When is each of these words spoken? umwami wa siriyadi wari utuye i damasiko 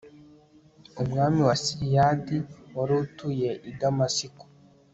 umwami 1.01 1.39
wa 1.47 1.55
siriyadi 1.63 2.37
wari 2.75 2.93
utuye 3.03 3.49
i 3.69 3.71
damasiko 3.79 4.43